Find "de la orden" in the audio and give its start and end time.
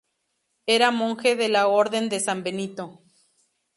1.35-2.09